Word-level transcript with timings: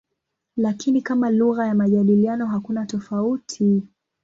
Lakini 0.57 1.01
kama 1.01 1.29
lugha 1.29 1.67
ya 1.67 1.75
majadiliano 1.75 2.45
hakuna 2.47 2.85
tofauti. 2.85 3.83